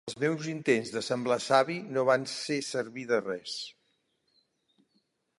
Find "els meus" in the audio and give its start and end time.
0.09-0.45